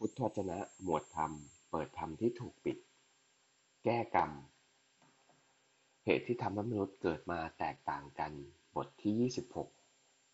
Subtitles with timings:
[0.00, 1.32] พุทธวจนะ หมวดธรรม
[1.70, 2.78] เปิดธรรมที่ถูกปิด
[3.84, 4.30] แก้กรรม
[6.04, 8.32] เหตุที่ทำให้มนุษย์เกิดมาแตกต่างกัน
[8.74, 9.30] บทที่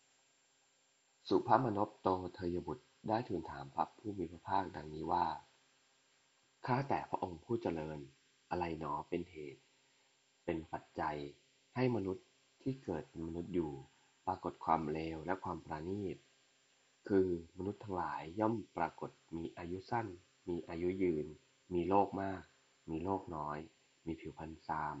[0.09, 5.25] 26 สุภามนพโตเทยบุตรได้ทูลถามพระผู้มีพระภาคดังนี้ว่า
[6.65, 7.99] ข้าแต่พระองค์ผู้เจริญ
[8.49, 9.61] อะไรหนอเป็นเหตุ
[10.45, 11.17] เป็นปัจจัย
[11.75, 12.25] ให้มนุษย์
[12.61, 13.71] ที่เกิดเป็นมนุษย์อยู่
[14.27, 16.17] ปรากฏความเลวและความปราณีต
[17.07, 20.07] คือมนุษย์ทั้งหลายย่อมปรากฏมีอายุสั้น
[20.49, 21.27] มีอายุยืน
[21.73, 22.43] มีโรคมาก
[22.89, 23.59] มีโรคน้อย
[24.05, 24.95] มีผิวพรรณซาม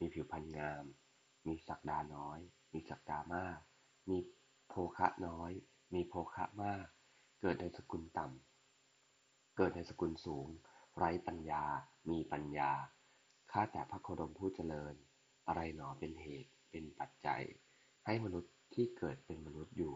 [0.00, 0.84] มีผิวพรรณงาม
[1.46, 2.38] มีศักดาน้อย
[2.72, 3.58] มีศักดามาก
[4.10, 4.18] มี
[4.68, 5.50] โภคะน้อย
[5.94, 6.86] มีโภคะมาก
[7.40, 10.48] เกิดในสกุลต่ำ เกิดในสกุลสูง
[10.96, 11.64] ไร้ปัญญา
[12.10, 12.70] มีปัญญา
[13.52, 14.94] ข้าแต่พระโคดมผู้เจริญ
[15.46, 17.42] อะไรหนอเป็นเหตุ เป็นปัจจัย
[18.06, 19.94] ให้มนุษย์ที่เกิดเป็นมนุษย์อยู่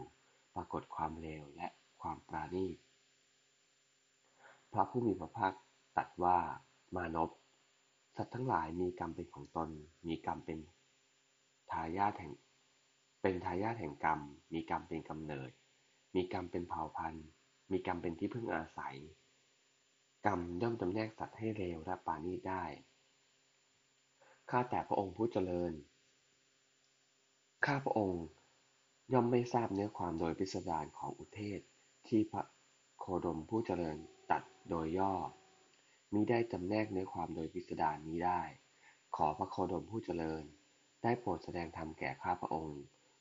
[0.55, 1.67] ปรากฏความเลวและ
[2.01, 2.77] ความปราณีต
[4.73, 5.53] พระผู้มีพระภาค
[5.97, 6.37] ตรัสว่า
[6.95, 7.29] มานพ
[8.15, 9.69] สัตว์ทั้งหลายมีกรรมเป็นของตน
[10.07, 10.59] มีกรรมเป็น
[11.71, 12.33] ทายาทแห่ง
[13.21, 14.19] เป็นทายาทแห่งกรรม
[14.53, 15.51] มีกรรมเป็นกำเนิด
[16.15, 17.27] มีกรรมเป็นเผ่าพันธุ์
[17.71, 18.97] มีกรรมเป็นที่พึ่งอาศัย
[20.25, 22.63] กรรมย่อมจำแนกสัตว์ให้เลวและปราณีตได้
[24.49, 25.73] ข้าแต่พระองค์ผู้เจริญ
[27.65, 28.23] ข้าพระองค์
[29.13, 31.59] ย่อมไม่ทราบเนื้อความโดยพิสดารของอุเทศ
[32.07, 32.43] ที่พระ
[32.99, 33.97] โคดมผู้เจริญ
[34.31, 35.13] ตัดโดยย่อ
[36.13, 38.41] มิได้จำแนกเนื้อความโดยพิสดารนี้ได้
[39.15, 40.43] ขอพระโคดมผู้เจริญ
[41.03, 42.79] ได้โปรดแสดงธรรมแก่ข้าพระองค์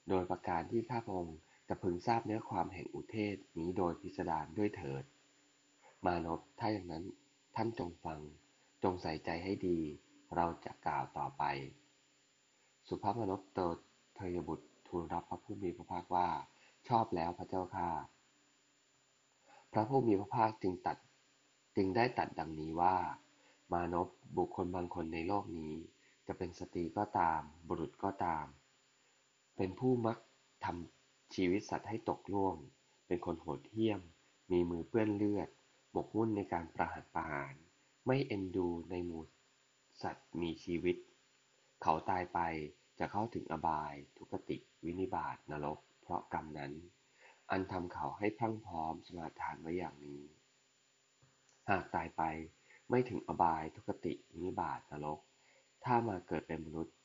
[0.08, 1.36] โดยประการที่ข้าพระองค์
[1.68, 5.04] จะพึงทราบเนื้อความแห่งอุเทศนี้โดยพิสดารด้วยเถิด
[6.04, 7.04] มานพถ้าอย่างนั้น
[7.56, 8.20] ท่านจงฟัง
[8.82, 9.78] จงใส่ใจให้ดี
[10.36, 11.44] เราจะกล่าวต่อไป
[12.88, 13.60] สุภาพมนพโต
[14.16, 16.28] เทยบุตร ทูลรับพระผู้มีพระภาคว่า
[16.88, 17.88] ชอบแล้วพระเจ้าข้า
[19.72, 20.96] พระผู้มีพระภาคจึงตัด
[21.76, 22.96] จึงได้ตัดดังนี้ว่า
[23.72, 25.74] มานพบุคคลบางคนในโลกนี้
[26.26, 28.46] จะเป็นสตรีก็ตาม บุรุษก็ตาม
[29.56, 30.18] เป็นผู้มัก
[30.64, 32.56] ทำชีวิตสัตว์ให้ตกล่วง
[33.06, 34.00] เป็นคนโหดเหี้ยม
[34.50, 35.48] มีมือเปื้อนเลือด
[35.92, 37.54] หมกมุ่นในการประหัตประหาร
[38.06, 39.22] ไม่เอ็นดูในหมู่
[40.02, 40.96] สัตว์มีชีวิต
[41.82, 42.38] เขาตายไป
[42.98, 46.72] จะเข้าถึงอบาย ทุกติ วินิบาตนรก เพราะกรรมนั้น
[47.50, 50.22] อันทำเขาให้พรั่งพร้อมสมาทานไว้อย่างนี้
[51.68, 52.22] หากตายไป
[52.90, 55.20] ไม่ถึงอบายทุกติวินิบาตนรก
[55.84, 56.96] ถ้ามาเกิดเป็นมนุษย์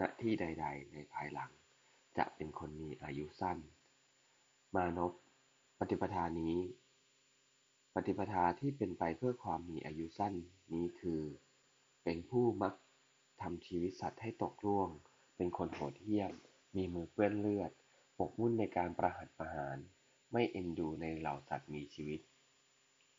[0.00, 1.50] ณที่ใด ๆ ในภายหลัง
[2.18, 3.58] จะเป็นคนมีอายุสั้น
[4.74, 5.12] มานพ
[5.78, 6.56] ปฏิปทานี้
[7.94, 10.34] ปฏิปทาที่เป็นไปเพื่อความมีอายุสั้น
[10.72, 11.22] นี้คือ
[12.04, 12.74] เป็นผู้มัก
[13.42, 14.88] ทำชีวิตสัตว์ให้ตกล่วง
[15.38, 16.32] เป็นคนโหดเหี้ยม
[16.76, 17.72] มีมือเปื้อนเลือด
[18.16, 19.76] หมกมุ่นในการประหัตประหาร
[20.32, 22.20] ไม่เอ็นดูในเหล่าสัตว์มีชีวิต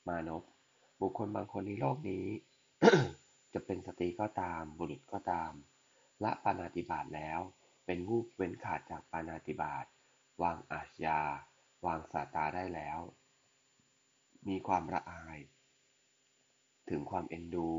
[0.07, 0.43] มานพ
[0.99, 2.25] บุคคลบางคนในโลกนี้
[3.53, 5.51] จะเป็นสตรีก็ตาม บุรุษก็ตาม
[6.23, 7.39] ละปานาติบาตแล้ว
[7.85, 9.85] เป็นผู้เว้นขาดจากปานาติบาต
[10.41, 11.19] วางอาชญา
[11.85, 12.99] วางสาตาได้แล้ว
[14.47, 15.39] มีความละอาย
[16.89, 17.69] ถึงความเอ็นดู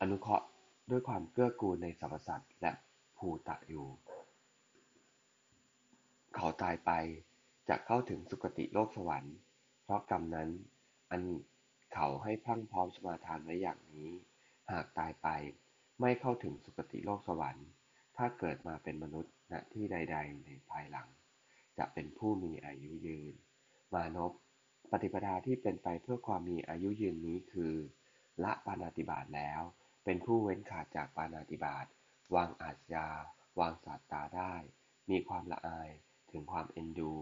[0.00, 0.46] อนุเคราะห์
[0.90, 2.72] ด้วยความเกื้อกูลในสรรพสัตว์และ
[3.18, 3.86] ภูตะอยู่
[6.34, 6.90] เขาตายไป
[7.68, 9.36] จะเข้าถึงสุคติโลกสวรรค์
[9.84, 10.48] เพราะกรรมนั้น
[11.10, 11.22] อัน
[11.92, 14.10] เขาให้พรั่งพร้อมสมาทานไว้อย่างนี้
[14.70, 15.28] หากตายไป
[16.00, 17.68] ไม่เข้าถึงสุคติโลกสวรรค์
[18.16, 21.08] ถ้าเกิดมาเป็นมนุษย์ณที่ใด ๆ ในภายหลัง
[21.78, 23.34] จะเป็นผู้มีอายุยืน
[23.94, 24.32] มานพ
[24.90, 27.74] ปฏิปทาที่เป็นไปเพื่อความมีอายุยืนนี้คือ
[28.44, 29.62] ละปานาติบาตแล้ว
[30.04, 31.86] เป็นผู้เว้นขาดจากปานาติบาต
[32.34, 33.06] วางอาชญา
[33.58, 34.54] วางสาตาได้
[35.10, 35.90] มีความละอาย
[36.30, 37.12] ถึงความเอ็นดู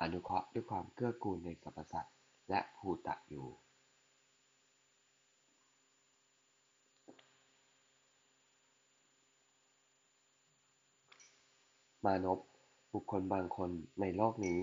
[0.00, 2.14] อนุเคราะห์ด้วยความเกื้อกูลในสรรพสัตว์
[2.50, 3.48] และภูตะอยู่
[12.04, 12.38] มานพ
[12.92, 14.60] บุคคลบางคนในโลกนี้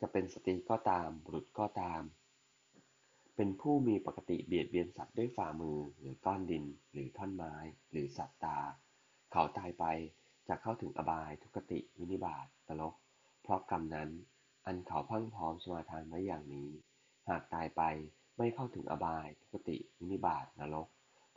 [0.00, 2.02] จะเป็นสตรีก็ตามบุรุษก็ตาม
[3.36, 7.54] เป็นผู้มีปกติเบียดเบียนสัตว์ด้วยฝ่ามือหรือก้อนดิน หรือท่อนไม้
[7.90, 8.58] หรือศาสตรา
[9.32, 9.84] เขาตายไป
[10.48, 12.94] จะเข้าถึงอบายทุกติวินิบาตนรก
[13.42, 14.10] เพราะกรรมนั้น
[14.66, 16.70] อันเขาพังพร้อมสมาทานไว้อย่างนี้
[17.28, 17.82] หากตายไป
[18.38, 20.88] ไม่เข้าถึงอบายทุกติวินิบาตนรก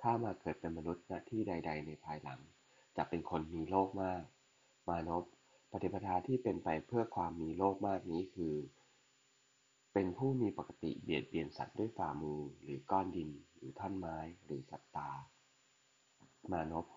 [0.02, 2.40] ถ้ามาเกิดเป็นมนุษย์ณที่ใด ๆ ในภายหลัง
[2.98, 4.24] จะเป็นคนมีโลกมาก
[4.88, 5.24] มานพ
[5.72, 8.56] ปฏิปทาที่เป็นไปเพื่อความมีโลกมากนี้คือ
[9.94, 15.10] เป็นผู้มีปกติเบียดเบียนสัตว์ด้วยฝ่ามือหรือก้อนดิน หรือท่อนไม้ หรือสัตตา
[16.52, 16.88] มานพ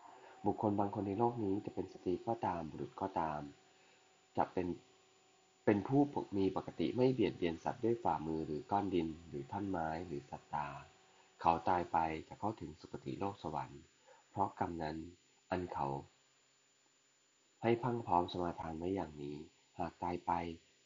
[0.47, 3.41] บุคคลบางคนในโลกนี้จะเป็นสตรีก็ตามบุรุษก็ตาม
[4.37, 4.67] จะเป็น
[5.65, 6.01] เป็นผู้
[6.39, 10.69] มีปกติไม่เบียดเบียนสัตว์ด้วยฝ่ามือหรือก้อนดิน หรือท่อนไม้หรือสัตตา
[11.41, 11.99] เขาตายไป
[12.29, 13.83] จะเข้าถึงสุคติโลกสวรรค์
[14.31, 14.97] เพราะกรรมนั้น
[15.51, 15.89] อันเขา
[17.63, 19.37] ให้พังพร้อมสมาทานไว้อย่างนี้
[19.79, 20.33] หากตายไป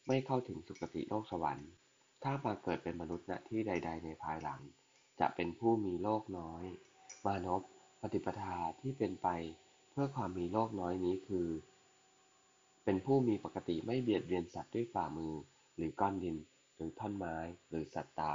[0.07, 1.69] ไม่เข้าถึงสุคติโลกสวรรค์
[2.23, 4.61] ถ้ามาเกิดเป็นมนุษย์ณที่ใด ๆ ในภายหลัง
[5.19, 6.63] จะเป็นผู้มีโลกน้อย
[7.25, 7.61] มานพ
[8.01, 9.27] ปฏิปทาที่เป็นไป
[9.91, 11.47] เพื่อความมีโลกน้อยนี้คือ
[12.83, 15.33] เป็นผู้มีปกติไม่เบียดเบียนสัตว์ด้วยฝ่ามือ
[15.75, 16.35] หรือก้อนดิน
[16.75, 17.35] หรือท่อนไม้
[17.69, 18.33] หรือสัตตา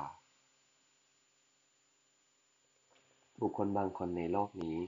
[3.41, 4.79] บุคคลบางคนในโลกนี้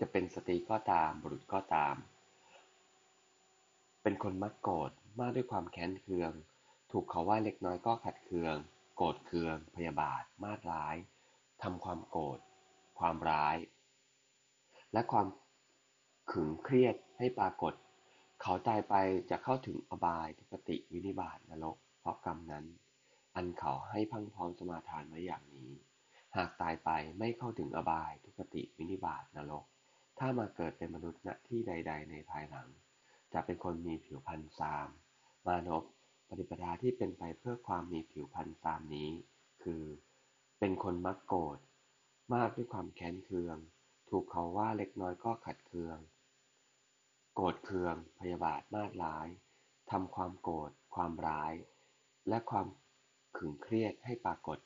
[0.00, 1.94] จะเป็นสตรีก็ตาม บุรุษก็ตาม
[4.02, 6.32] เป็นคนมักโกรธมากด้วยความแค้นเคือง
[6.90, 8.56] ถูกเขาว่าเล็กน้อยก็ขัดเคือง
[8.96, 10.96] โกรธเคือง พยาบาท มาดร้าย
[11.62, 12.38] ทำความโกรธ
[12.98, 13.56] ความร้าย
[14.94, 15.26] และความ
[16.32, 17.74] ขึงเครียดให้ปรากฏ
[18.42, 18.94] เขาตายไป
[19.30, 22.64] จะเข้าถึงอบายทุกติวินิบาตนรกเพราะกรรมนั้น
[23.34, 25.72] อันเขาให้พังพร้อมสมาทานไว้อย่างนี้
[26.36, 29.64] หากตายไปไม่เข้าถึงอบายทุกติวินิบาตนรก
[30.18, 32.68] ถ้ามาเกิดเป็นมนุษย์ณที่ใด ๆ ในภายหลัง
[33.32, 34.88] จะเป็นคนมีผิวพรรณซาม
[35.46, 35.84] มานพ
[36.28, 39.10] ปฏิปทาที่เป็นไปเพื่อความมีผิวพรรณซามนี้
[39.62, 39.82] คือ
[40.58, 41.58] เป็นคนมักโกรธ
[42.34, 43.56] มากด้วยความแค้นเคือง
[44.16, 45.98] ถูกเขาว่าเล็กน้อยก็ขัดเคือง
[47.34, 49.28] โกรธเคือง พยาบาทมาดร้าย
[49.90, 51.52] ทำความโกรธ ความร้าย
[52.28, 52.66] และความ
[53.36, 54.58] ขึงเครียดให้ปรากฏ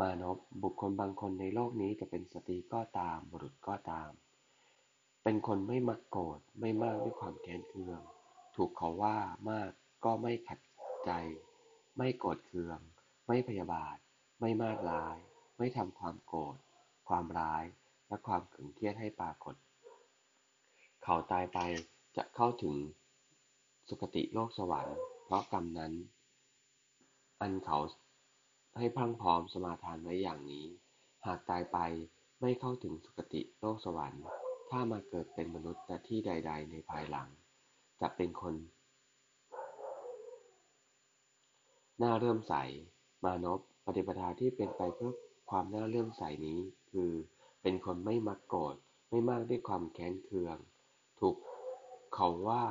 [0.00, 4.10] มานพบุคคลบางคนในโลกนี้จะเป็นสตรีก็ตามบุรุษก็ตาม
[5.22, 8.00] เป็นคนไม่มักโกรธไม่มากด้วยความแค้นเคือง
[8.56, 9.18] ถูกเขาว่า
[9.50, 9.70] มาก
[10.04, 10.60] ก็ไม่ขัด
[11.04, 11.10] ใจ
[11.96, 12.78] ไม่โกรธเคือง
[13.26, 13.96] ไม่พยาบาท
[14.40, 15.16] ไม่มาดร้าย
[15.58, 16.56] ไม่ทำความโกรธ
[17.08, 17.64] ความร้าย
[18.08, 19.54] และความขึงเครียดให้ปรากฏ
[21.02, 21.58] เขาตายไป
[22.16, 22.74] จะเข้าถึง
[23.88, 25.92] สุคติโลกสวรรค์เพราะกรรมนั้น
[27.40, 27.78] อันเขา
[28.78, 30.66] ให้พรั่งพร้อมสมาทานไว้อย่างนี้
[31.26, 31.78] หากตายไป
[32.40, 34.24] ไม่เข้าถึงสุคติโลกสวรรค์
[34.70, 37.28] ถ้ามาเกิดเป็นมนุษย์ณที่ใด ๆ ในภายหลัง
[38.00, 38.54] จะเป็นคน
[41.98, 42.54] หน่าเลื่อมใส
[43.24, 45.12] มานพปฏิปทาที่เป็นไปเพื่อ
[45.50, 46.58] ความน่าเลื่อมใสนี้
[46.90, 47.10] คือ
[47.66, 48.76] เป็นคนไม่มักโกรธ
[49.10, 50.56] ไม่มากด้วยความแค้นเคือง
[51.20, 51.36] ถูก
[52.14, 52.64] เขาว่า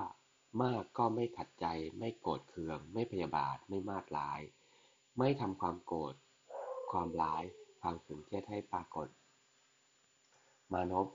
[0.63, 1.65] มากก็ไม่ขัดใจ
[1.99, 4.41] ไม่โกรธเคือง ไม่พยาบาท ไม่มาดร้าย
[5.17, 6.15] ไม่ทำความโกรธ
[6.91, 7.43] ความร้าย
[7.81, 9.07] ความขึงเครียดให้ปรากฏ
[10.71, 11.07] มานพ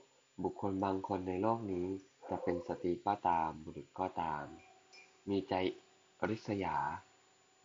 [0.43, 1.85] บุคคลบางคนในโลกนี้
[2.29, 4.43] จะเป็นสตรีก็ตาม บุรุษก็ตาม
[5.29, 5.53] มีใจ
[6.29, 6.77] ริษยา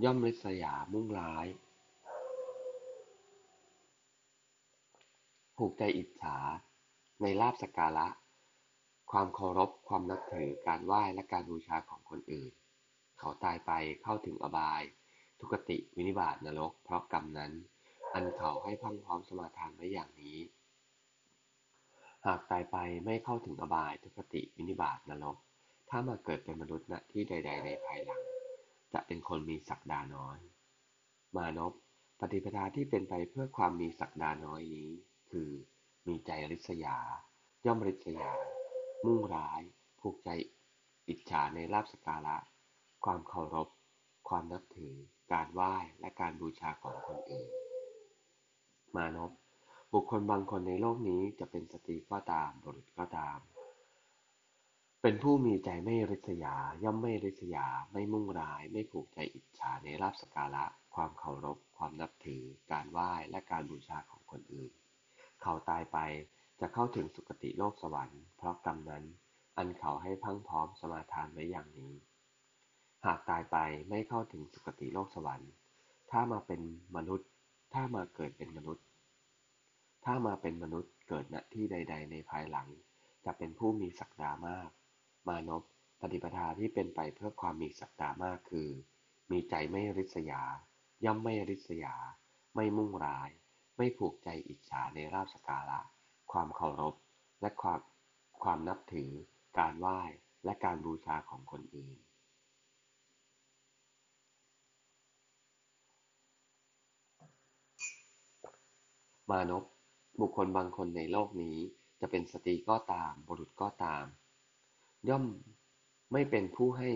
[0.04, 1.46] ย่อมริษยามุ่งร้าย
[5.56, 6.36] ผูกใจอิจฉา
[7.22, 8.08] ในลาภสักการะ
[9.10, 12.52] ความเคารพ ความนับถือ การไหว้ และการบูชาของคนอื่น
[13.18, 13.72] เขาตายไป
[14.02, 14.82] เข้าถึงอบาย
[15.38, 17.52] ทุกติวินิบาตนรก เพราะกรรมนั้น
[18.14, 20.38] อันเขาให้พังพร้อมสมาทานไว้อย่างนี้
[22.26, 25.36] หากตายไปไม่เข้าถึงอบาย ทุกติวินิบาตนรก
[25.90, 28.22] ถ้ามาเกิดเป็นมนุษย์ณที่ใด ๆ ในภายหลัง
[28.92, 30.38] จะเป็นคนมีศักดาน้อย
[31.36, 31.72] มานพ
[32.20, 34.90] ปฏิปทาที่เป็นไปเพื่อความมีศักดาน้อยนี้
[35.34, 35.52] คือ
[36.06, 36.96] มีใจริษยา
[37.66, 38.32] ย่อมริษยา
[39.04, 39.62] มุ่งร้าย
[40.00, 40.28] ผูกใจ
[41.08, 42.36] อิจฉาในลาภสัการะ
[43.04, 43.68] ความเคารพ
[44.28, 44.94] ความนับถือ
[45.32, 47.50] การไหว้ และการบูชาของคนอื่น
[48.96, 49.32] มานพ
[49.92, 53.38] บุคคลบางคนในโลกนี้จะเป็นสตรีก็ตาม บุรุษก็ตาม
[55.02, 60.64] เป็นผู้มีใจไม่ริษยา ย่อมไม่ริษยา ไม่มุ่งร้าย ไม่ผูกใจอิจฉาในลาภสักการะ
[60.94, 64.72] ความเคารพ ความนับถือ การไหว้ และการบูชาของคนอื่น
[65.44, 65.98] เขาตายไป
[66.60, 69.04] จะเข้าถึงสุคติโลกสวรรค์เพราะกรรมนั้น
[69.56, 71.94] อันเขาให้พังพร้อมสมาทานไว้อย่างนี้
[73.04, 73.56] หากตายไป
[73.88, 75.52] ไม่เข้าถึงสุคติโลกสวรรค์
[76.10, 76.60] ถ้ามาเป็น
[76.96, 77.28] มนุษย์
[77.74, 78.84] ถ้ามาเกิดเป็นมนุษย์
[80.04, 82.68] ถ้ามาเป็นมนุษย์เกิดณที่ใด ๆ ในภายหลัง
[83.24, 84.70] จะเป็นผู้มีศักดามาก
[85.28, 85.62] มานพ
[86.00, 88.68] ปฏิปทาที่เป็นไปเพื่อความมีศักดามากคือ
[89.30, 90.42] มีใจไม่ริษยา
[91.04, 91.94] ย่อมไม่ริษยา
[92.54, 93.30] ไม่มุ่งร้าย
[93.76, 95.80] ไม่ผูกใจอิจฉาในลาภสัการะ
[96.32, 96.94] ความเคารพ
[97.40, 97.80] และความ
[98.42, 99.10] ความนับถือ
[99.58, 100.00] การไหว้
[100.44, 101.98] และการบูชาของคนอื่น
[109.30, 109.64] มานพ
[110.20, 111.56] บุคคลบางคนในโลกนี้
[112.00, 114.04] จะเป็นสตรีก็ตาม บุรุษก็ตาม
[115.08, 115.24] ย่อม
[116.12, 116.90] ไม่เป็นผู้ให้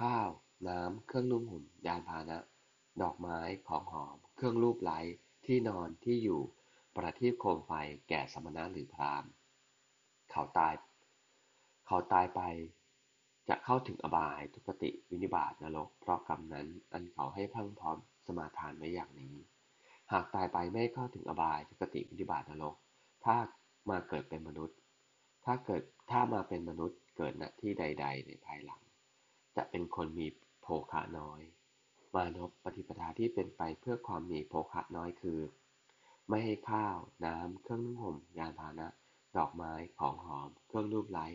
[0.00, 0.28] ข้าว
[0.68, 2.38] น้ำ เครื่องนุ่งห่ม ยานพาหนะ
[3.02, 3.38] ดอกไม้
[3.68, 4.98] ของหอม เครื่องลูบไล้
[5.48, 6.40] ที่นอนที่อยู่
[6.96, 7.72] ประทีปโคมไฟ
[8.08, 9.30] แก่สมณะหรือพราหมณ์
[10.30, 10.74] เขาตาย
[11.86, 12.40] เขาตายไป
[13.48, 19.36] จะเข้าถึงอบายทุกติวินิบาตนรก เพราะกรรมนั้นอันเขาให้พังพร้อมสมาทานไว้อย่างนี้
[20.12, 22.74] หากตายไปไม่เข้าถึงอบายทุกติวินิบาตนรก
[23.24, 23.36] ถ้า
[23.90, 24.76] มาเกิดเป็นมนุษย์
[25.44, 28.82] ถ้าเกิดถ้ามาเป็นมนุษย์เกิดณที่ใด ๆ ในภายหลัง
[29.56, 30.26] จะเป็นคนมี
[30.62, 31.40] โภคะน้อย
[32.14, 35.40] มานพปฏิปทาที่เป็นไปเพื่อความมีโภคะน้อยคือ
[36.28, 38.88] ไม่ให้ข้าว น้ำ เครื่องนุ่งห่ม ยานพาหนะ
[39.36, 41.26] ดอกไม้ ของหอม เครื่องรูปไล้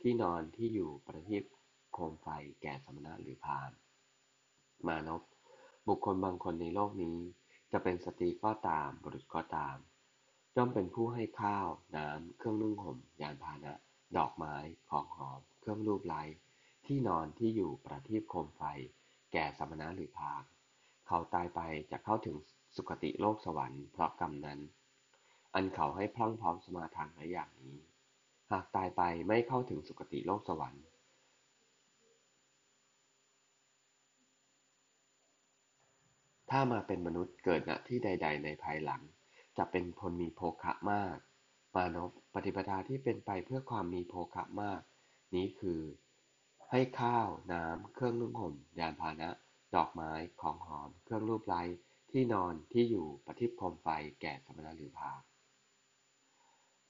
[0.00, 1.44] ที่นอนที่อยู่ประทีป
[1.92, 2.28] โคมไฟ
[2.62, 3.76] แก่สมณะหรือพาหมณ์
[4.86, 5.22] มานพ
[5.88, 7.18] บุคคลบางคนในโลกนี้
[7.72, 9.76] จะเป็นสตรีก็ตาม บุรุษก็ตาม
[10.56, 13.74] ย่อมเป็นผู้ให้ข้าว น้ำ เครื่องนุ่งห่ม ยานพาหนะ
[14.16, 14.56] ดอกไม้
[14.90, 16.22] ของหอม เครื่องรูปไล้
[16.86, 18.62] ที่นอนที่อยู่ประทีปโคมไฟ
[19.32, 20.50] แก่สมณะหรือพราหมณ์
[21.06, 21.60] เขาตายไป
[21.90, 22.36] จะเข้าถึง
[22.76, 24.60] สุคติโลกสวรรค์เพราะกรรมนั้น
[25.54, 27.78] อันเขาให้พรั่งพร้อมสมาทานไว้อย่างนี้
[28.50, 30.84] หากตายไปไม่เข้าถึงสุคติโลกสวรรค์
[36.50, 39.02] ถ้ามาเป็นมนุษย์เกิดณที่ใด ๆ ในภายหลัง
[39.58, 41.16] จะเป็นคนมีโภคะมาก
[41.74, 44.80] มานพปฏิปทาที่เป็นไปเพื่อความมีโภคะมาก
[45.34, 45.80] นี้คือ
[46.74, 49.30] ให้ข้าว น้ำ เครื่องนุ่งห่ม ยานพาหนะ
[49.74, 51.62] ดอกไม้ ของหอม เครื่องรูปไล้
[52.10, 53.88] ที่นอน ที่อยู่ ประทีปโคมไฟ
[54.20, 55.26] แก่สมณะหรือพามณ์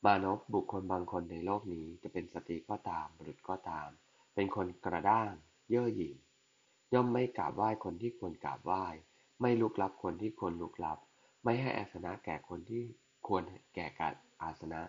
[0.05, 3.89] มานพบุคคลบางคนในโลกนี้จะเป็นสตรีก็ตาม บุรุษก็ตาม
[4.35, 5.33] เป็นคนกระด้าง
[5.71, 6.15] เย่อหยิ่ง
[6.93, 8.85] ย่อมไม่กราบไหว้คนที่ควรกราบไหว้
[9.41, 10.99] ไม่ลุกลับคนที่ควรลุกลับ
[11.45, 12.83] ไม่ให้อาสนะแก่คนที่
[13.27, 13.43] ควร
[13.75, 14.81] แก่การอาสนะ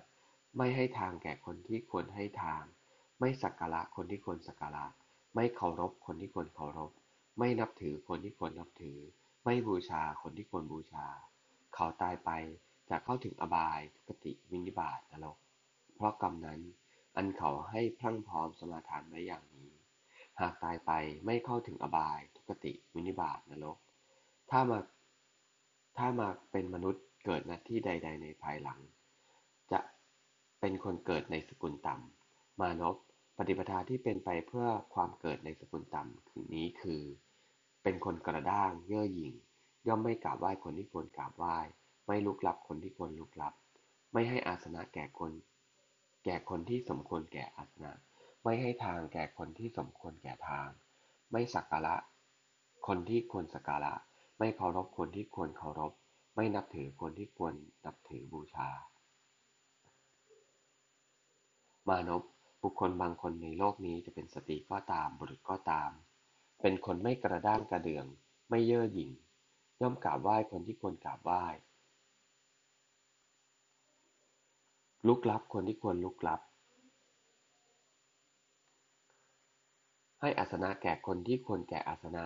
[0.58, 2.64] ไม่ให้ทางแก่คนที่ควรให้ทาง
[3.26, 4.86] ไม่สักการะคนที่ควรสักการะ
[5.36, 6.92] ไม่เคารพคนที่ควรเคารพ
[7.40, 8.98] ไม่นับถือคนที่ควรนับถือ
[9.44, 11.06] ไม่บูชาคนที่ควรบูชา
[11.76, 12.30] เขาตายไป
[12.90, 15.38] จะเข้าถึงอบายทุกติวินิบาตนรก
[15.96, 16.62] เพราะกรรมนั้น
[17.16, 19.72] อันเขาให้พรั่งพร้อมสมาทานไว้อย่างนี้
[20.40, 20.92] หากตายไป
[21.26, 23.78] ไม่เข้าถึงอบายทุกติวินิบาตนรก
[24.52, 24.80] ถ้ามา
[25.98, 28.80] ถ้ามาเป็นมนุษย์เกิดณที่ใด ๆ ในภายหลัง
[29.72, 29.80] จะ
[30.60, 32.98] เป็นคนเกิดในสกุลต่ำ มานพ
[33.38, 37.02] ปฏิปทาที่เป็นไปเพื่อความเกิดในสกุลต่ำคือนี้คือ
[37.84, 39.34] เป็นคนกระด้างเย่อหยิ่ง
[39.88, 41.58] ย่อมไม่กราบไหว้คนที่ควรกราบไหว้
[42.08, 43.54] ไม่ลุกลับคนที่ควรลุกลับ
[44.14, 45.32] ไม่ให้อาสนะแก่คน
[46.26, 47.92] แก่คนที่สมควรแก่อาสนะ
[48.44, 50.70] ไม่ให้ทางแก่คนที่สมควรแก่ทาง
[51.32, 51.96] ไม่สักการะ
[52.88, 53.94] คนที่ควรสักการะ
[54.40, 55.94] ไม่เคารพคนที่ควรเคารพ
[56.36, 57.54] ไม่นับถือคนที่ควร
[57.86, 58.70] นับถือบูชา
[61.88, 62.24] มานพ
[62.64, 65.90] บุคคลบางคนในโลกนี้จะเป็นสตรีก็ตามบุรุษก็ตาม
[66.62, 68.06] เป็นคนไม่กระด้างกระเดือง
[68.50, 69.12] ไม่เย่อหยิ่ง
[69.82, 71.44] ย่อมกราบไหว้คนที่ควรกราบไหว้
[75.08, 76.42] ลุกลับคนที่ควรลุกลับ
[80.22, 82.24] ให้อาสนะแก่คนที่ควรแก่อาสนะ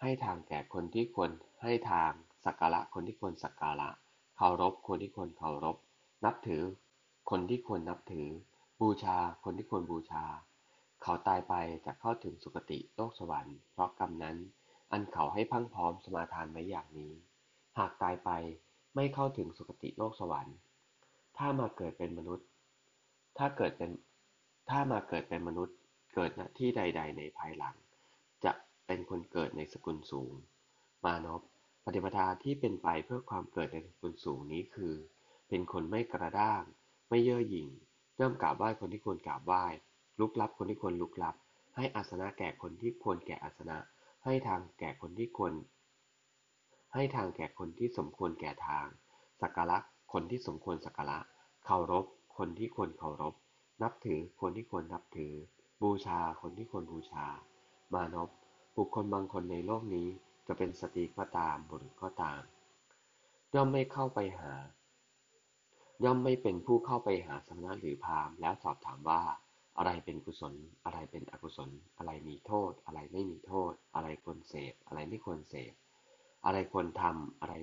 [0.00, 1.30] ให้ทางแก่คนที่ควร
[1.62, 2.10] ให้ทาง
[2.44, 3.88] สักการะคนที่ควรสักการะ
[4.36, 5.76] เคารพคนที่ควรเคารพ
[6.24, 6.62] นับถือ
[7.30, 8.28] คนที่ควรนับถือ
[8.80, 10.24] บูชาคนที่ควรบูชา
[11.02, 11.54] เขาตายไป
[11.86, 14.36] จะเข้าถึงสุคติโลกสวรรค์เพราะกรรมนั้น
[14.92, 17.12] อันเขาให้พังพร้อมสมาทานไว้อย่างนี้
[17.78, 18.30] หากตายไป
[18.94, 20.56] ไม่เข้าถึงสุคติโลกสวรรค์
[21.36, 22.46] ถ้ามาเกิดเป็นมนุษย์
[23.38, 23.90] ถ้าเกิดเป็น
[24.70, 25.76] ถ้ามาเกิดเป็นมนุษย์
[26.14, 27.74] เกิดณที่ใด ๆ ในภายหลัง
[28.44, 28.52] จะ
[28.86, 30.32] เป็นคนเกิดในสกุลสูง
[31.04, 31.42] มานพ
[31.84, 34.94] ปฏิปทาที่เป็นไปเพื่อความเกิดในสกุลสูงนี้คือ
[35.48, 36.62] เป็นคนไม่กระด้าง
[37.08, 37.68] ไม่เย่อหยิ่ง
[38.18, 39.64] ย่มกราบไหว้คนที่ควรกราบไหว้
[40.18, 41.34] ลุกลับคนที่ควรลุกลับ
[41.76, 43.76] ให้อาสนะแก่คนที่ควรแก่อาสนะ
[44.24, 45.52] ให้ทางแก่คนที่ควร
[46.94, 48.86] ให้ทางแก่คนที่สมควรแก่ทาง
[49.40, 49.78] สักการะ
[50.12, 51.18] คนที่สมควรสักการะ
[51.64, 52.06] เคารพ
[52.38, 53.34] คนที่ควรเคารพ
[53.82, 55.32] นับถือคนที่ควรนับถือ
[55.82, 57.26] บูชาคนที่ควรบูชา
[57.92, 58.30] มานพ
[58.76, 60.08] บุคคลบางคนในโลกนี้
[60.46, 62.40] จะเป็นสตรีก็ตามบุรุษก็ตาม
[63.54, 64.52] ย่อมไม่เข้าไปหา
[66.04, 69.22] ย่อมไม่เป็นผู้เข้าไปหาสมณะหรือพราหมณ์แล้วสอบถามว่า
[69.78, 75.72] อะไรเป็นกุศล อะไรเป็นอกุศล อะไรมีโทษ อะไรไม่มีโทษ อะไรควรเสพ อะไรไม่ควรเสพ
[76.44, 77.54] อะไรควรทำอะไร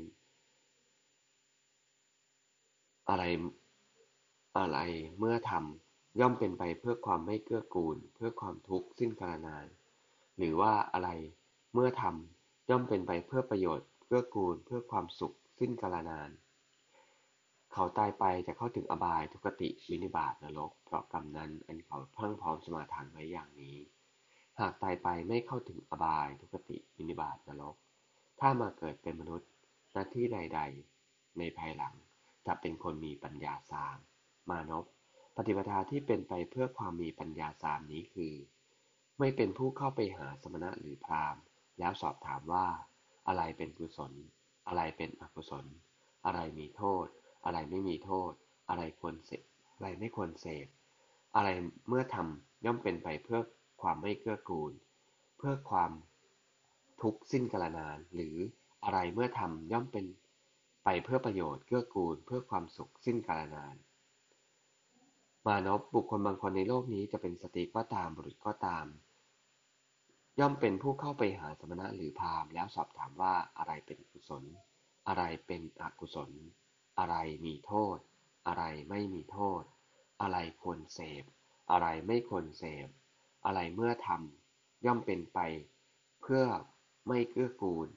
[3.09, 3.23] อะไร
[4.57, 4.79] อะไร
[5.17, 9.67] เมื่อทำย่อมเป็นไปเพื่อความไม่เกื้อกูล เพื่อความทุกข์สิ้นกาลนาน
[10.37, 11.09] หรือว่าอะไร
[11.73, 16.29] เมื่อทำย่อมเป็นไปเพื่อประโยชน์เกื้อกูล เพื่อความสุขสิ้นกาลนาน
[17.77, 23.77] เขาตายไปจะเข้าถึงอบายทุกติวินิบาตนรก เพราะกรรมนั้นอันเขาพรั่งพร้อมสมาทานไว้อย่างนี้
[24.59, 27.75] หากตายไปไม่เข้าถึงอบายทุกติวินิบาตนรก
[28.39, 29.49] ถ้ามาเกิดเป็นมนุษย์
[29.95, 30.59] ณที่ใด
[30.99, 31.93] ๆ ในภายหลัง
[32.45, 33.97] จะเป็นคนมีปัญญาสาม
[34.49, 34.85] มานพ
[35.35, 38.33] ปฏิปทาที่เป็นไปเพื่อความมีปัญญาสามนี้คือ
[39.19, 41.41] ไม่เป็นผู้เข้าไปหาสมณะหรือพราหมณ์
[41.79, 42.67] แล้วสอบถามว่า
[43.27, 44.13] อะไรเป็นกุศล
[44.67, 45.65] อะไรเป็นอกุศล
[46.25, 47.07] อะไรมีโทษ
[47.45, 48.31] อะไรไม่มีโทษ
[48.69, 50.67] อะไรควรเสพอะไรไม่ควรเสพ
[51.35, 51.49] อะไร
[51.87, 53.39] เมื่อทำย่อมเป็นไปเพื่อ
[53.81, 54.71] ความไม่เกื้อกูล
[55.37, 55.91] เพื่อความ
[57.01, 58.35] ทุกข์สิ้นกาลนาน หรือ
[58.83, 60.05] อะไรเมื่อทำย่อมเป็น
[60.83, 63.75] ไปเพื่อประโยชน์เกื้อกูล เพื่อความสุขสิ้นกาลนาน
[65.45, 68.85] มานพบุคคลบางคนในโลกนี้จะเป็นสตรีก็ตามบุรุษก็ตาม
[70.39, 74.43] ย่อมเป็นผู้เข้าไปหาสมณะหรือพราหมณ์แล้วสอบถามว่าอะไรเป็นกุศล
[75.07, 76.31] อะไรเป็นอกุศล
[76.99, 77.97] อะไรมีโทษ
[78.47, 79.63] อะไรไม่มีโทษ
[80.21, 81.23] อะไรควรเสพ
[81.71, 82.87] อะไรไม่ควรเสพ
[83.45, 85.39] อะไรเมื่อทำย่อมเป็นไป
[86.21, 86.43] เพื่อ
[87.07, 87.87] ไม่เกื้อกูล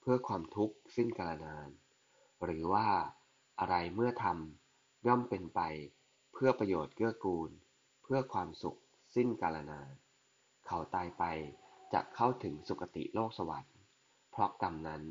[0.00, 1.68] เพื่อความทุกข์สิ้นกาลนาน
[2.44, 2.86] หรือว่า
[3.60, 5.60] อะไรเมื่อทำย่อมเป็นไป
[6.32, 7.50] เพื่อประโยชน์เกื้อกูล
[8.02, 8.80] เพื่อความสุข
[9.14, 9.92] สิ้นกาลนาน
[10.66, 11.24] เขาตายไป
[11.92, 13.76] จะเข้าถึงสุคติโลกสวรรค์
[14.30, 15.02] เพราะกรรมนั้น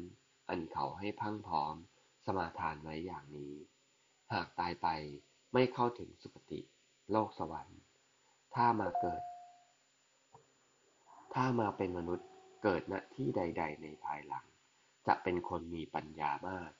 [0.50, 1.76] อันเขาให้พังพร้อม
[2.38, 3.54] มาทานไว้อย่างนี้
[4.34, 4.88] หากตายไป
[5.54, 6.62] ไม่เข้าถึงสุคติ
[7.12, 7.80] โลกสวรรค์
[8.56, 9.22] ถ้ามาเกิด
[11.34, 12.28] ถ้ามาเป็นมนุษย์
[12.64, 14.46] เกิดณที่ใด ๆ ในภายหลัง
[15.08, 16.72] จะเป็นคนมีปัญญามาก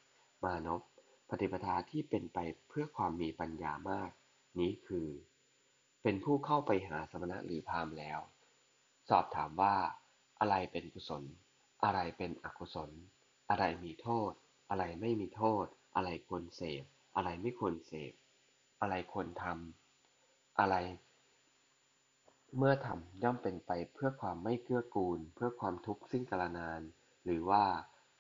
[0.44, 0.82] มานพ
[1.30, 2.38] ปฏิปทาที่เป็นไป
[2.68, 4.12] เพื่อความมีปัญญามาก
[4.60, 5.08] นี้คือ
[6.04, 8.20] เป็นผู้เข้าไปหาสมณะหรือพราหมณ์แล้ว
[9.10, 9.76] สอบถามว่า
[10.40, 11.24] อะไรเป็นกุศล
[11.84, 12.90] อะไรเป็นอกุศล
[13.50, 14.32] อะไรมีโทษ
[14.70, 16.84] อะไรไม่มีโทษ อะไรควรเสพ
[17.16, 18.14] อะไรไม่ควรเสพ
[18.82, 20.76] อะไรควรทำอะไร
[22.58, 26.82] เมื่อทำย่อมเป็นไปเพื่อความไม่เกื้อกูล เพื่อความทุกข์สิ้นกาลนาน
[27.24, 27.64] หรือว่า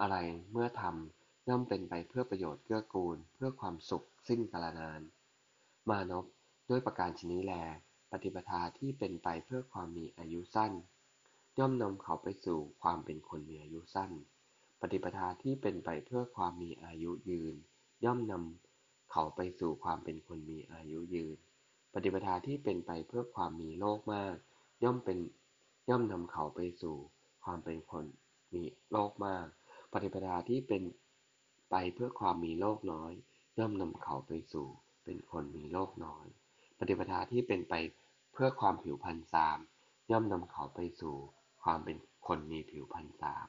[0.02, 0.16] อะไร
[0.52, 5.02] เมื่อทำย่อมเป็นไปเพื่อประโยชน์เกื้อกูล เพื่อความสุขสิ้นกาลนาน
[5.90, 6.26] มานพ
[6.70, 7.54] ด้วยประการชนี้แล
[8.12, 10.72] ปฏิปทาที่เป็นไปเพื่อความมีอายุสั้น
[11.60, 14.12] ย่อมนำเขาไปสู่ความเป็นคนมีอายุสั้น
[14.82, 17.56] ปฏิปทาที่เป็นไปเพื่อความมีอายุยืน
[18.06, 21.38] ย่อมนำเขาไปสู่ความเป็นคนมีอายุยืน
[21.94, 24.36] ปฏิปทาที่เป็นไปเพื่อความมีโลกมาก
[24.84, 25.18] ย่อมเป็น
[25.90, 26.98] ย่อมนำเขาไปสู่
[27.44, 28.06] ความเป็นคน
[28.54, 29.48] มีโลกมาก
[29.94, 30.84] ปฏิปทาที่เป็น
[31.70, 33.14] ไปเพื่อความมีโลกน้อย
[33.60, 34.68] ย่อมนำเขาไปสู่
[35.04, 36.26] เป็นคนมีโลกน้อย
[36.80, 37.74] ปฏิปทาที่เป็นไป
[38.34, 39.60] เพื่อความผิวพรรณซาม
[40.12, 41.16] ย่อมนำเขาไปสู่
[41.64, 43.48] ความเป็นคนมีผิวพรรณซาม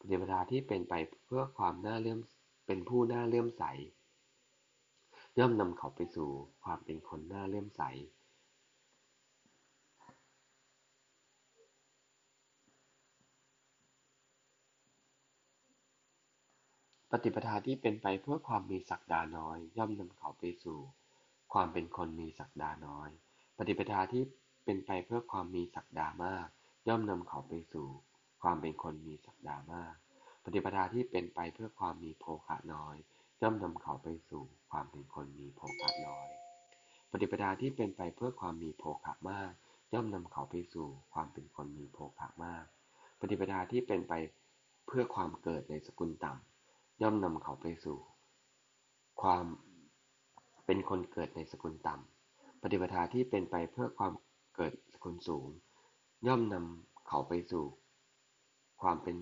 [0.00, 0.94] ปฏิปทาที่เป็นไป
[1.26, 2.20] เพื่อความน่าเลื่อม
[2.66, 3.64] เป็นผู้น่าเลื่อมใส
[5.38, 6.30] ย่อมนำเขาไปสู่
[6.64, 7.82] ความเป็นคนน่าเลื่อมใส
[17.10, 20.78] ปฏิปทาที่เป็นไปเพื่อความมีศักดาน้อย ย่อมนำเขาไปสู่
[21.52, 23.10] ความเป็นคนมีศักดาน้อย
[23.58, 24.22] ปฏิปทาที่
[24.64, 26.46] เป็นไปเพื่อความมีศักดามาก
[26.88, 27.88] ย่อมนำเขาไปสู่
[28.42, 29.94] ความเป็นคนมีศักดามาก
[30.44, 32.96] ปฏิปทาที่เป็นไปเพื่อความมีโภคะน้อย
[33.42, 36.28] ย่อมนำเขาไปสู่ความเป็นคนมีโภคะน้อย
[37.10, 39.52] ปฏิปทาที่เป็นไปเพื่อความมีโภคะมาก
[39.94, 42.64] ย่อมนำเขาไปสู่ความเป็นคนมีโภคะมาก
[43.20, 44.12] ปฏิปทาที่เป็นไป
[44.86, 47.98] เพื่อความเกิดในสกุลต่ำย่อมนำเขาไปสู่
[49.22, 49.44] ความ
[50.66, 54.12] เป็นคนเกิดในสกุลต่ำปฏิปทาที่เป็นไปเพื่อความ
[54.54, 55.48] เกิดสกุลสูง
[56.26, 57.64] ย่อมนำเขาไปสู่
[58.82, 59.16] ความเป็น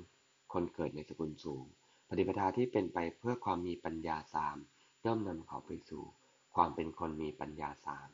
[0.52, 1.64] คนเกิดในสกุลสูง
[2.08, 4.56] ปฏิปทาที่เป็นไปเพื่อความมีปัญญาสาม
[5.04, 6.04] ย่อมนำเขาไปสู่
[6.54, 8.08] ความเป็นคนมีปัญญาสาม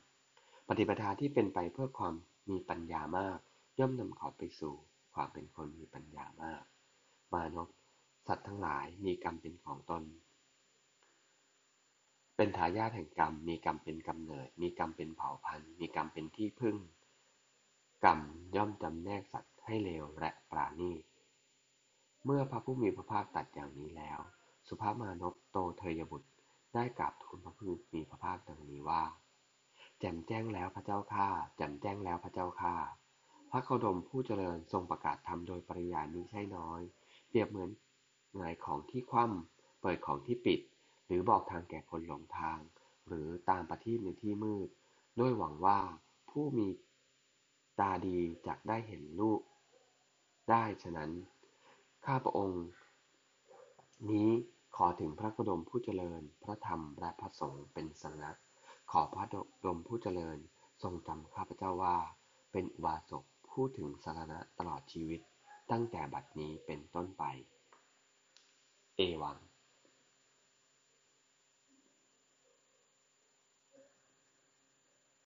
[0.68, 2.14] ปฏิปทาที่เป็นไปเพื่อความ
[2.50, 3.38] มีปัญญามาก
[3.78, 4.74] ย่อมนำเขาไปสู่
[5.14, 6.64] ความเป็นคนมีปัญญามาก
[7.32, 7.68] มานพ
[8.26, 10.02] สัตว์ทั้งหลายมีกรรมเป็นของตน
[12.36, 16.76] เป็นทายาทแห่งกรรม มีกรรมเป็นกำเนิด มีกรรมเป็นเผ่าพันธุ์ มีกรรมเป็นที่พึ่ง
[18.04, 18.18] กรรม
[18.56, 21.02] ย่อมจำแนกสัตว์ให้เลวและปราณีต
[22.24, 24.18] เมื่อพระผู้มีพระภาคตรัสอย่างนี้แล้ว
[24.68, 26.28] สุภาพมานพโตเทยบุตร
[26.74, 29.02] ได้กราบทูลพระผู้มีพระภาคดังนี้ว่า
[29.98, 32.74] แจ่มแจ้งแล้วพระเจ้าข้าแจ่มแจ้งแล้วพระเจ้าข้า
[33.50, 36.80] พระโคดมผู้เจริญทรงประกาศธรรมโดยปริยายมิใช่น้อย
[37.28, 37.70] เปรียบเหมือน
[38.36, 40.60] หงายของที่คว่ำเปิดของที่ปิด
[41.06, 42.58] หรือบอกทางแก่คนหลงทาง
[43.06, 44.68] หรือตามประทีปในที่มืด
[45.20, 45.78] ด้วยหวังว่า
[46.30, 46.68] ผู้มี
[47.80, 49.40] ตาดีจะได้เห็นรูป
[50.50, 51.10] ได้ฉะนั้น
[52.08, 52.64] ข้าพระองค์
[54.10, 54.30] นี้
[54.76, 58.24] ขอถึงพระกดมผู้เจริญ พระธรรมและพระสงฆ์เป็นสังฆ
[58.90, 59.24] ขอพระ
[59.66, 60.38] ดมผู้เจริญ
[60.82, 61.96] ทรงจำข้าพเจ้าว่า
[62.52, 65.20] เป็นวาสกผู้ถึงสารณะตลอดชีวิต
[65.70, 67.24] ตั้งแต่บัดนี้เป็นต้นไป
[68.96, 69.36] เอวัง